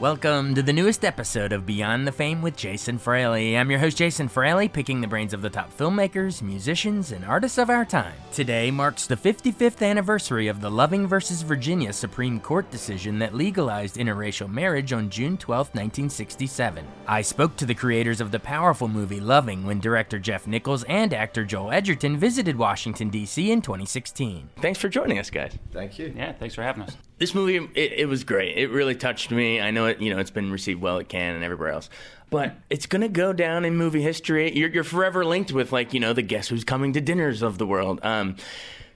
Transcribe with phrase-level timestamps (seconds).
[0.00, 3.54] Welcome to the newest episode of Beyond the Fame with Jason Fraley.
[3.58, 7.58] I'm your host, Jason Fraley, picking the brains of the top filmmakers, musicians, and artists
[7.58, 8.14] of our time.
[8.32, 11.42] Today marks the 55th anniversary of the Loving vs.
[11.42, 16.82] Virginia Supreme Court decision that legalized interracial marriage on June 12, 1967.
[17.06, 21.12] I spoke to the creators of the powerful movie Loving when director Jeff Nichols and
[21.12, 23.52] actor Joel Edgerton visited Washington, D.C.
[23.52, 24.48] in 2016.
[24.62, 25.58] Thanks for joining us, guys.
[25.74, 26.10] Thank you.
[26.16, 26.96] Yeah, thanks for having us.
[27.20, 28.56] This movie, it, it was great.
[28.56, 29.60] It really touched me.
[29.60, 31.90] I know it, you know, it's been received well at Cannes and everywhere else,
[32.30, 34.56] but it's gonna go down in movie history.
[34.56, 37.58] You're, you're forever linked with like you know the Guess Who's Coming to Dinners of
[37.58, 38.00] the world.
[38.02, 38.36] Um,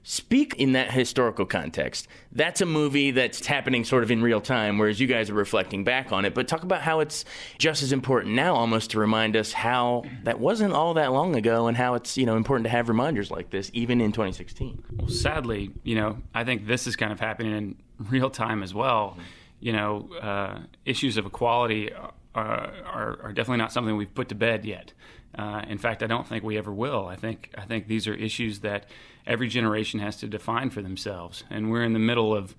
[0.04, 2.08] speak in that historical context.
[2.32, 5.84] That's a movie that's happening sort of in real time, whereas you guys are reflecting
[5.84, 6.34] back on it.
[6.34, 7.26] But talk about how it's
[7.58, 11.66] just as important now, almost to remind us how that wasn't all that long ago,
[11.66, 14.82] and how it's you know important to have reminders like this even in 2016.
[14.96, 17.76] Well, sadly, you know, I think this is kind of happening in
[18.10, 19.16] real time as well.
[19.60, 24.34] You know, uh, issues of equality are, are, are, definitely not something we've put to
[24.34, 24.92] bed yet.
[25.36, 27.06] Uh, in fact, I don't think we ever will.
[27.06, 28.86] I think I think these are issues that
[29.26, 32.54] every generation has to define for themselves, and we're in the middle of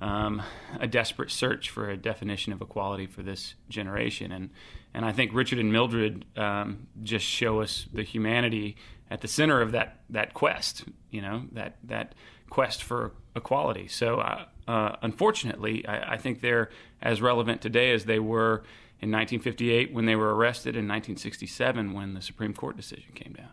[0.00, 0.42] um,
[0.80, 4.32] a desperate search for a definition of equality for this generation.
[4.32, 4.50] And
[4.92, 8.76] and I think Richard and Mildred um, just show us the humanity
[9.10, 10.84] at the center of that that quest.
[11.10, 12.14] You know that that
[12.50, 13.88] quest for equality.
[13.88, 18.64] So, uh, uh, unfortunately, I, I, think they're as relevant today as they were
[19.00, 23.50] in 1958 when they were arrested, in 1967 when the Supreme Court decision came down.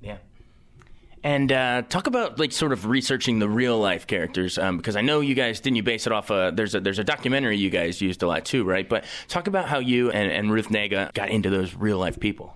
[0.00, 0.18] Yeah.
[1.22, 5.00] And uh, talk about like sort of researching the real life characters um, because I
[5.00, 7.70] know you guys didn't you base it off a there's a there's a documentary you
[7.70, 11.14] guys used a lot too right but talk about how you and, and Ruth Negga
[11.14, 12.54] got into those real life people.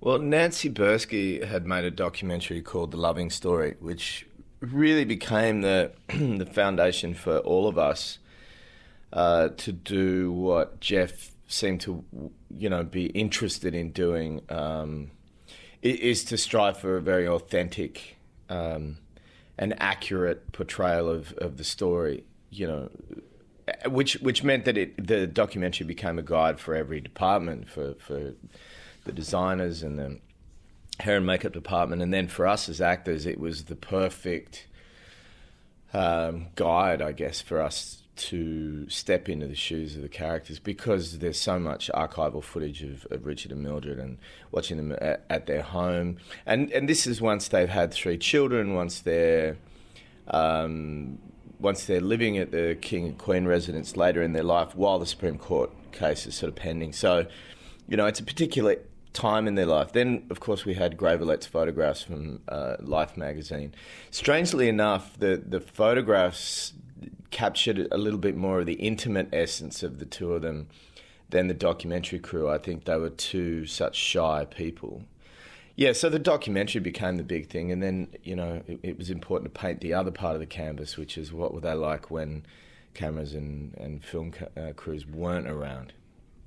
[0.00, 4.26] Well, Nancy Buirski had made a documentary called The Loving Story, which
[4.60, 8.18] really became the the foundation for all of us
[9.12, 12.04] uh, to do what Jeff seemed to,
[12.56, 14.42] you know, be interested in doing.
[14.48, 15.10] Um,
[15.82, 18.98] is to strive for a very authentic um,
[19.56, 22.24] and accurate portrayal of, of the story.
[22.50, 22.90] You know,
[23.86, 28.34] which which meant that it the documentary became a guide for every department for for
[29.04, 30.18] the designers and the
[31.00, 34.66] hair and makeup department, and then for us as actors, it was the perfect
[35.92, 41.20] um, guide, I guess, for us to step into the shoes of the characters because
[41.20, 44.18] there's so much archival footage of, of Richard and Mildred and
[44.52, 48.74] watching them at, at, their home, and and this is once they've had three children,
[48.74, 49.56] once they're
[50.28, 51.18] um,
[51.58, 55.06] once they're living at the King and Queen residence later in their life while the
[55.06, 56.92] Supreme Court case is sort of pending.
[56.92, 57.26] So,
[57.88, 58.76] you know, it's a particular
[59.12, 59.92] time in their life.
[59.92, 63.74] Then, of course, we had Grey Villet's photographs from uh, Life magazine.
[64.10, 66.74] Strangely enough, the, the photographs
[67.30, 70.68] captured a little bit more of the intimate essence of the two of them
[71.30, 72.48] than the documentary crew.
[72.48, 75.04] I think they were two such shy people.
[75.76, 79.08] Yeah, so the documentary became the big thing, and then you know it, it was
[79.08, 82.10] important to paint the other part of the canvas, which is what were they like
[82.10, 82.44] when
[82.92, 85.92] cameras and and film ca- uh, crews weren't around.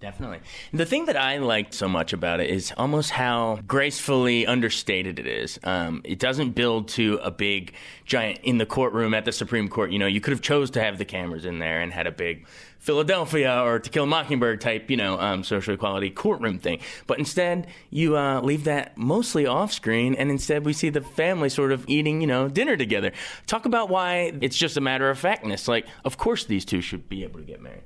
[0.04, 0.42] Definitely.
[0.74, 5.26] The thing that I liked so much about it is almost how gracefully understated it
[5.26, 5.58] is.
[5.64, 9.92] Um, it doesn't build to a big giant in the courtroom at the Supreme Court.
[9.92, 12.12] You know, you could have chose to have the cameras in there and had a
[12.12, 12.46] big
[12.80, 16.82] Philadelphia or To Kill a Mockingbird type, you know, um, social equality courtroom thing.
[17.08, 21.48] But instead, you uh, leave that mostly off screen, and instead we see the family
[21.48, 23.14] sort of eating, you know, dinner together.
[23.48, 25.70] Talk about why it's just a matter of factness.
[25.70, 27.84] Like, of course, these two should be able to get married.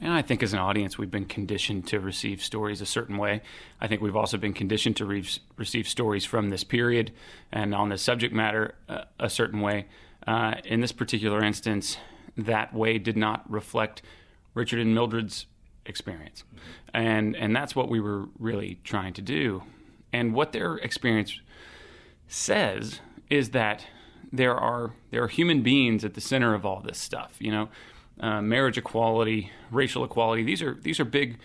[0.00, 3.42] And I think as an audience, we've been conditioned to receive stories a certain way.
[3.80, 7.12] I think we've also been conditioned to re- receive stories from this period
[7.52, 9.86] and on this subject matter uh, a certain way.
[10.26, 11.96] Uh, in this particular instance,
[12.36, 14.02] that way did not reflect
[14.54, 15.46] Richard and Mildred's
[15.86, 16.42] experience.
[16.92, 19.62] And, and that's what we were really trying to do.
[20.12, 21.40] And what their experience
[22.26, 23.00] says
[23.30, 23.86] is that
[24.32, 27.36] there are there are human beings at the center of all this stuff.
[27.38, 27.68] You know,
[28.20, 30.42] uh, marriage equality, racial equality.
[30.42, 31.38] These are these are big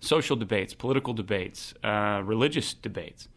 [0.00, 3.28] social debates, political debates, uh, religious debates,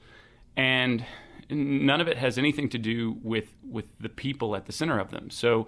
[0.55, 1.05] and
[1.49, 5.11] none of it has anything to do with with the people at the center of
[5.11, 5.29] them.
[5.29, 5.67] So,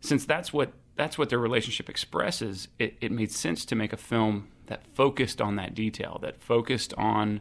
[0.00, 3.96] since that's what that's what their relationship expresses, it, it made sense to make a
[3.96, 7.40] film that focused on that detail, that focused on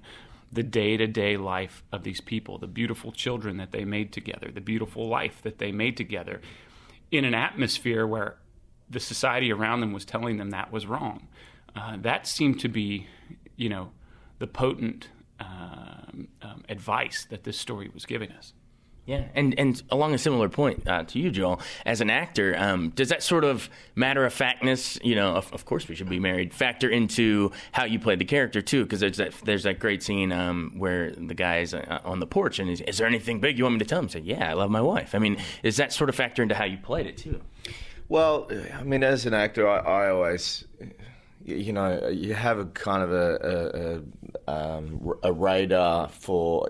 [0.52, 4.50] the day to day life of these people, the beautiful children that they made together,
[4.54, 6.40] the beautiful life that they made together,
[7.12, 8.38] in an atmosphere where
[8.90, 11.28] the society around them was telling them that was wrong.
[11.76, 13.08] Uh, that seemed to be,
[13.56, 13.92] you know,
[14.40, 18.54] the potent um, um, advice that this story was giving us.
[19.08, 22.90] Yeah, and and along a similar point uh, to you, Joel, as an actor, um,
[22.90, 26.20] does that sort of matter of factness, you know, of, of, course we should be
[26.20, 28.84] married, factor into how you played the character too?
[28.84, 32.60] Because there's that there's that great scene um, where the guy's uh, on the porch
[32.60, 34.10] and is, is there anything big you want me to tell him?
[34.10, 35.16] Say, yeah, I love my wife.
[35.16, 37.40] I mean, does that sort of factor into how you played it too?
[38.10, 40.66] Well, I mean, as an actor, I, I always
[41.48, 44.04] you know, you have a kind of a,
[44.48, 46.70] a, um, a radar for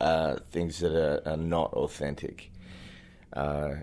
[0.00, 2.52] uh, things that are, are, not authentic.
[3.32, 3.74] Uh,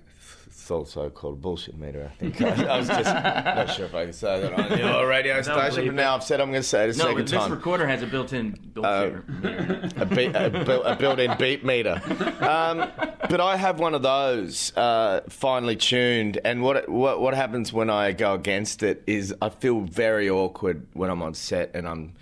[0.59, 2.11] it's also called bullshit meter.
[2.11, 5.07] I think I, I, was just not sure if I can say that on your
[5.07, 7.31] radio station, but now I've said I'm going to say it a no, second this
[7.31, 7.49] time.
[7.49, 12.01] this recorder has a built-in bullshit uh, a, beat, a, built-in beat meter.
[12.41, 12.91] Um,
[13.29, 17.89] but I have one of those uh, finely tuned, and what, what what happens when
[17.89, 22.15] I go against it is I feel very awkward when I'm on set and I'm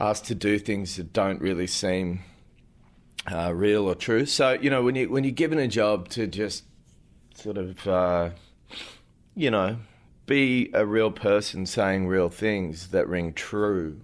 [0.00, 2.20] asked to do things that don't really seem
[3.30, 4.24] uh, real or true.
[4.24, 6.64] So you know when you when you're given a job to just
[7.34, 8.30] sort of, uh,
[9.34, 9.76] you know,
[10.26, 14.00] be a real person saying real things that ring true.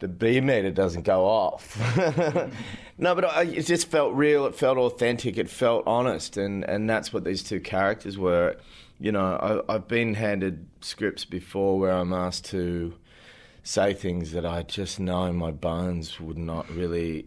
[0.00, 1.78] The B meter doesn't go off.
[2.98, 4.44] no, but I, it just felt real.
[4.46, 5.38] It felt authentic.
[5.38, 8.56] It felt honest, and, and that's what these two characters were.
[8.98, 12.94] You know, I, I've been handed scripts before where I'm asked to
[13.62, 17.26] say things that I just know in my bones would not really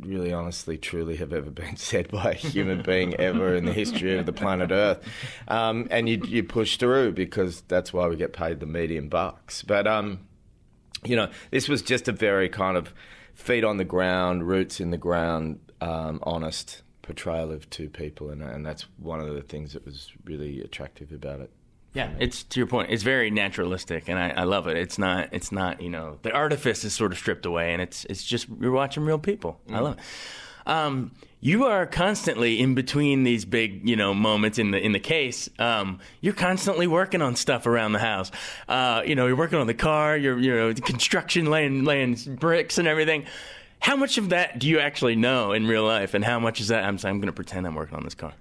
[0.00, 4.18] really honestly, truly have ever been said by a human being ever in the history
[4.18, 5.02] of the planet Earth.
[5.48, 9.62] Um, and you, you push through because that's why we get paid the medium bucks.
[9.62, 10.20] But, um,
[11.04, 12.92] you know, this was just a very kind of
[13.34, 18.30] feet on the ground, roots in the ground, um, honest portrayal of two people.
[18.30, 21.50] And, and that's one of the things that was really attractive about it.
[21.92, 22.90] Yeah, it's to your point.
[22.90, 24.76] It's very naturalistic, and I, I, love it.
[24.76, 25.30] It's not.
[25.32, 25.80] It's not.
[25.80, 29.04] You know, the artifice is sort of stripped away, and it's it's just you're watching
[29.04, 29.58] real people.
[29.68, 29.74] Mm.
[29.74, 30.04] I love it.
[30.66, 35.00] Um, you are constantly in between these big, you know, moments in the in the
[35.00, 35.48] case.
[35.58, 38.30] Um, you're constantly working on stuff around the house.
[38.68, 40.16] Uh, you know, you're working on the car.
[40.16, 43.26] You're you know construction, laying laying bricks and everything.
[43.78, 46.68] How much of that do you actually know in real life, and how much is
[46.68, 46.84] that?
[46.84, 48.32] I'm I'm going to pretend I'm working on this car.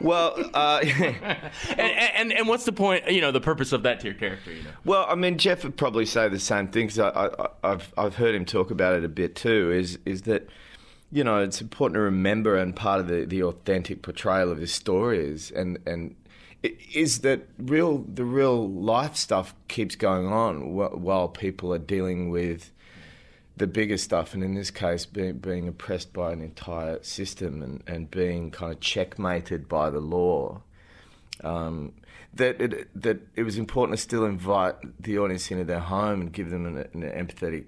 [0.00, 3.10] Well, uh, and, and, and what's the point?
[3.10, 4.52] You know, the purpose of that to your character.
[4.52, 4.70] You know.
[4.84, 6.98] Well, I mean, Jeff would probably say the same things.
[6.98, 7.30] I,
[7.62, 9.70] have I've heard him talk about it a bit too.
[9.70, 10.48] Is is that
[11.12, 14.72] you know it's important to remember, and part of the, the authentic portrayal of his
[14.72, 16.16] story is and and
[16.62, 22.70] is that real the real life stuff keeps going on while people are dealing with
[23.60, 27.82] the bigger stuff, and in this case, being, being oppressed by an entire system and,
[27.86, 30.62] and being kind of checkmated by the law,
[31.44, 31.92] um,
[32.32, 36.32] that it, that it was important to still invite the audience into their home and
[36.32, 37.66] give them an, an empathetic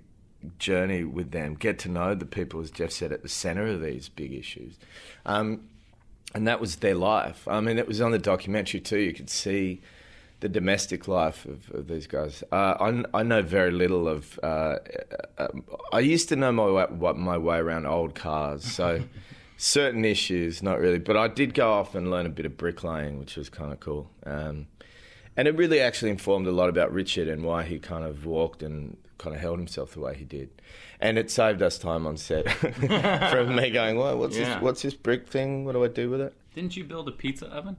[0.58, 3.82] journey with them, get to know the people, as Jeff said, at the centre of
[3.82, 4.78] these big issues.
[5.26, 5.68] Um,
[6.34, 7.46] and that was their life.
[7.46, 8.99] I mean, it was on the documentary too.
[8.99, 9.82] You could see
[10.42, 12.42] the domestic life of, of these guys.
[12.52, 12.75] Uh,
[13.14, 14.38] I, I, know very little of.
[14.42, 14.76] Uh,
[15.38, 15.49] uh,
[15.92, 19.04] I used to know my way, my way around old cars, so
[19.56, 20.99] certain issues, not really.
[20.99, 23.78] But I did go off and learn a bit of bricklaying, which was kind of
[23.78, 24.11] cool.
[24.26, 24.66] Um,
[25.37, 28.64] and it really actually informed a lot about Richard and why he kind of walked
[28.64, 30.50] and kind of held himself the way he did.
[31.00, 32.50] And it saved us time on set
[33.30, 34.54] from me going, well, what's yeah.
[34.54, 34.62] this?
[34.62, 35.64] What's this brick thing?
[35.64, 36.34] What do I do with it?
[36.52, 37.76] Didn't you build a pizza oven?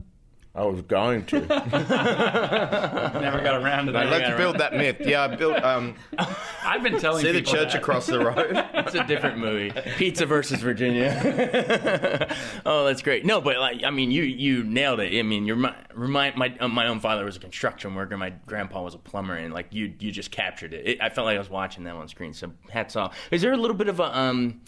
[0.56, 1.40] I was going to.
[1.46, 4.08] Never got around to that.
[4.08, 4.98] let's build that myth.
[5.00, 5.60] Yeah, I built.
[5.64, 5.96] Um,
[6.64, 7.32] I've been telling you.
[7.32, 7.82] see the church that.
[7.82, 8.52] across the road.
[8.74, 9.72] it's a different movie.
[9.96, 12.30] Pizza versus Virginia.
[12.64, 13.26] oh, that's great.
[13.26, 15.18] No, but like, I mean, you you nailed it.
[15.18, 18.16] I mean, you're my remind my uh, my own father was a construction worker.
[18.16, 20.86] My grandpa was a plumber, and like you you just captured it.
[20.86, 22.32] it I felt like I was watching that on screen.
[22.32, 23.16] So hats off.
[23.32, 24.60] Is there a little bit of a um?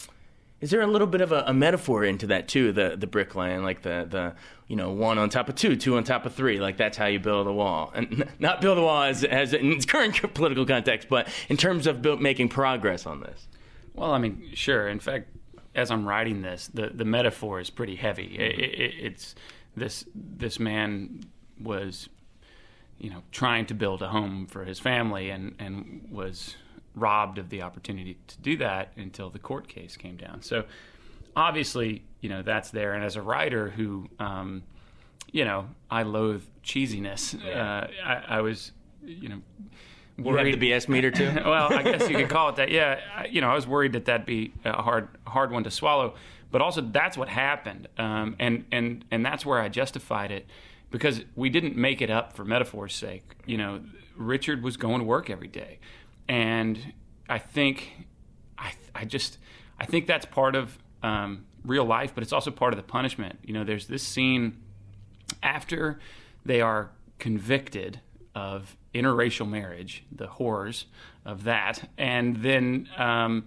[0.59, 2.71] Is there a little bit of a, a, metaphor into that too?
[2.71, 4.33] The the bricklaying, like the the
[4.67, 7.05] you know one on top of two, two on top of three, like that's how
[7.05, 10.65] you build a wall, and not build a wall as as in its current political
[10.65, 13.47] context, but in terms of build, making progress on this.
[13.93, 14.87] Well, I mean, sure.
[14.87, 15.27] In fact,
[15.75, 18.37] as I'm writing this, the the metaphor is pretty heavy.
[18.37, 18.81] It, mm-hmm.
[18.81, 19.35] it, it's
[19.75, 21.21] this this man
[21.61, 22.09] was,
[22.97, 26.55] you know, trying to build a home for his family and and was
[26.99, 30.41] robbed of the opportunity to do that until the court case came down.
[30.41, 30.65] So
[31.35, 32.93] obviously, you know, that's there.
[32.93, 34.63] And as a writer who, um,
[35.31, 37.35] you know, I loathe cheesiness.
[37.43, 38.71] Uh, I, I was,
[39.03, 39.41] you know
[40.17, 40.55] worried.
[40.55, 41.31] You the BS meter too.
[41.45, 42.71] well, I guess you could call it that.
[42.71, 45.71] Yeah, I, you know, I was worried that that'd be a hard, hard one to
[45.71, 46.15] swallow.
[46.49, 50.45] But also, that's what happened, um, and and and that's where I justified it
[50.89, 53.35] because we didn't make it up for metaphor's sake.
[53.45, 53.81] You know,
[54.15, 55.79] Richard was going to work every day,
[56.27, 56.93] and
[57.29, 58.07] I think,
[58.57, 59.37] I I just
[59.79, 63.39] I think that's part of um, real life, but it's also part of the punishment.
[63.43, 64.57] You know, there's this scene
[65.43, 65.99] after
[66.45, 68.01] they are convicted
[68.33, 70.85] of interracial marriage, the horrors
[71.25, 73.45] of that, and then um,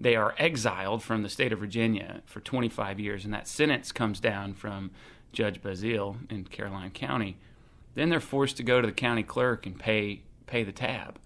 [0.00, 4.18] they are exiled from the state of Virginia for 25 years, and that sentence comes
[4.18, 4.90] down from
[5.32, 7.36] Judge Bazile in Caroline County.
[7.94, 11.18] Then they're forced to go to the county clerk and pay pay the tab.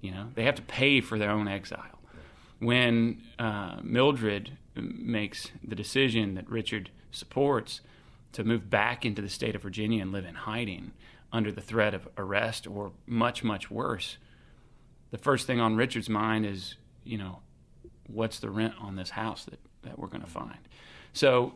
[0.00, 1.98] You know, they have to pay for their own exile.
[2.58, 7.80] When uh, Mildred makes the decision that Richard supports
[8.32, 10.92] to move back into the state of Virginia and live in hiding,
[11.32, 14.16] under the threat of arrest or much, much worse,
[15.10, 17.40] the first thing on Richard's mind is, you know,
[18.06, 20.58] what's the rent on this house that, that we're going to find?
[21.12, 21.54] So,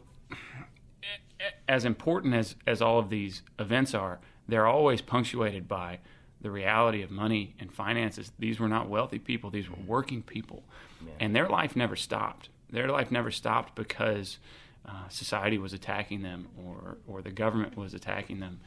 [1.68, 5.98] as important as, as all of these events are, they're always punctuated by
[6.44, 8.30] the reality of money and finances.
[8.38, 10.62] These were not wealthy people, these were working people.
[11.04, 11.10] Yeah.
[11.18, 12.48] And their life never stopped.
[12.70, 14.38] Their life never stopped because
[14.86, 18.60] uh, society was attacking them or, or the government was attacking them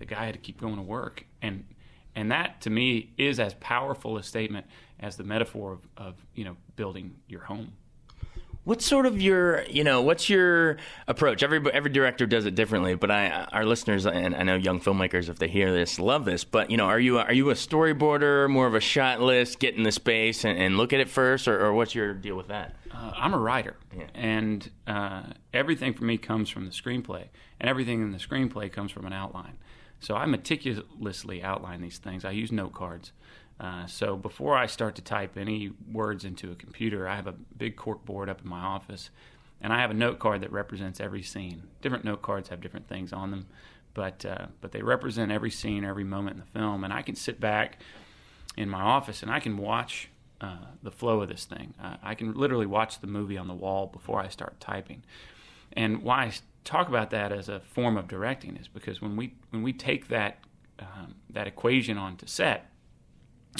[0.00, 1.64] the guy had to keep going to work, and
[2.16, 4.66] and that to me is as powerful a statement
[4.98, 7.74] as the metaphor of, of you know building your home.
[8.64, 10.76] What's sort of your, you know, what's your
[11.08, 11.42] approach?
[11.42, 15.30] Every every director does it differently, but I, our listeners, and I know young filmmakers,
[15.30, 16.44] if they hear this, love this.
[16.44, 19.76] But you know, are you are you a storyboarder, more of a shot list, get
[19.76, 22.48] in the space and, and look at it first, or, or, what's your deal with
[22.48, 22.76] that?
[22.92, 24.08] Uh, I'm a writer, yeah.
[24.14, 25.22] and uh,
[25.54, 27.28] everything for me comes from the screenplay,
[27.60, 29.56] and everything in the screenplay comes from an outline.
[30.00, 32.24] So I meticulously outline these things.
[32.24, 33.12] I use note cards.
[33.60, 37.34] Uh, so before I start to type any words into a computer, I have a
[37.56, 39.10] big cork board up in my office,
[39.60, 41.64] and I have a note card that represents every scene.
[41.82, 43.46] Different note cards have different things on them,
[43.92, 47.14] but uh, but they represent every scene, every moment in the film, and I can
[47.14, 47.78] sit back
[48.56, 50.08] in my office and I can watch
[50.40, 51.74] uh, the flow of this thing.
[51.82, 55.02] Uh, I can literally watch the movie on the wall before I start typing.
[55.74, 56.32] And why I
[56.64, 60.08] talk about that as a form of directing is because when we when we take
[60.08, 60.38] that
[60.78, 62.69] um, that equation onto set,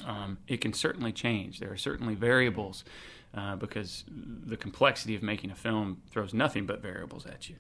[0.07, 1.61] um, it can certainly change.
[1.61, 2.85] There are certainly variables
[3.35, 7.57] uh, because the complexity of making a film throws nothing but variables at you.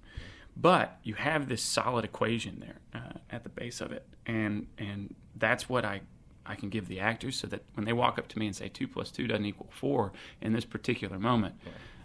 [0.57, 5.15] But you have this solid equation there uh, at the base of it, and and
[5.37, 6.01] that's what I
[6.45, 8.69] I can give the actors so that when they walk up to me and say
[8.69, 11.55] two plus two doesn't equal four in this particular moment.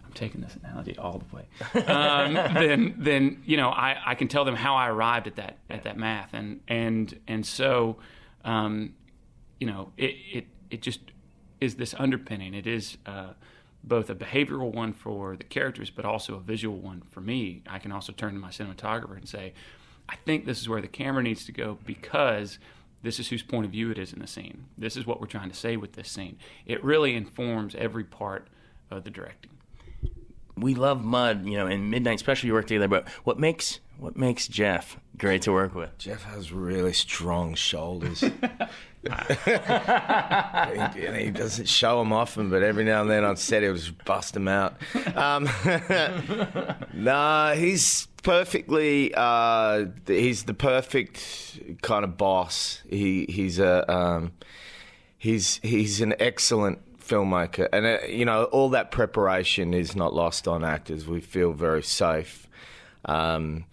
[0.04, 1.46] I'm taking this analogy all the way.
[1.86, 5.58] Um, then, then you know, I, I can tell them how I arrived at that
[5.68, 7.96] at that math, and and and so,
[8.44, 8.94] um,
[9.58, 11.00] you know, it, it it just
[11.60, 12.54] is this underpinning.
[12.54, 13.30] It is uh,
[13.82, 17.62] both a behavioral one for the characters, but also a visual one for me.
[17.68, 19.54] I can also turn to my cinematographer and say,
[20.08, 22.58] I think this is where the camera needs to go because
[23.02, 24.66] this is whose point of view it is in the scene.
[24.76, 26.36] This is what we're trying to say with this scene.
[26.66, 28.48] It really informs every part
[28.90, 29.56] of the directing
[30.58, 32.88] we love Mud, you know, and Midnight Special you work together.
[32.88, 35.96] But what makes what makes Jeff great to work with?
[35.98, 38.24] Jeff has really strong shoulders.
[40.94, 44.04] he, he, doesn't show them often, but every now and then on set he'll just
[44.04, 44.76] bust them out.
[45.14, 45.48] Um,
[46.94, 49.12] nah, he's perfectly.
[49.14, 52.82] Uh, he's the perfect kind of boss.
[52.88, 53.90] He he's a.
[53.92, 54.32] Um,
[55.18, 60.48] he's he's an excellent filmmaker, and uh, you know all that preparation is not lost
[60.48, 61.06] on actors.
[61.06, 62.46] We feel very safe,
[63.04, 63.64] um,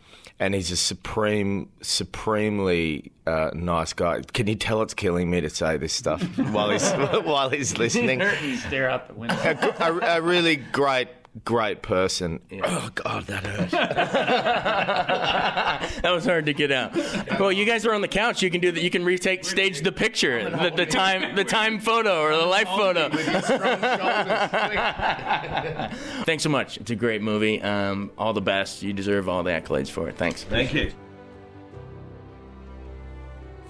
[0.43, 4.19] and he's a supreme, supremely uh, nice guy.
[4.33, 6.21] Can you tell it's killing me to say this stuff
[6.51, 6.91] while he's
[7.23, 8.21] while he's listening?
[8.67, 9.35] Stare out the window.
[9.79, 11.07] A, a, a really great
[11.43, 12.39] great person.
[12.49, 12.61] Yeah.
[12.65, 13.71] Oh God, that hurt.
[16.01, 16.95] that was hard to get out.
[17.39, 18.41] Well, you guys are on the couch.
[18.41, 18.81] You can do that.
[18.81, 22.67] You can retake stage the picture, the, the time, the time photo or the life
[22.67, 23.09] photo.
[26.23, 26.77] Thanks so much.
[26.77, 27.61] It's a great movie.
[27.61, 28.83] Um, all the best.
[28.83, 30.17] You deserve all the accolades for it.
[30.17, 30.43] Thanks.
[30.43, 30.91] Thank you.